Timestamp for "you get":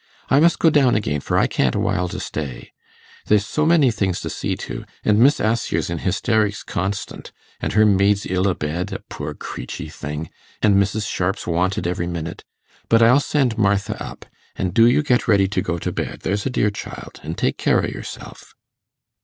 14.87-15.27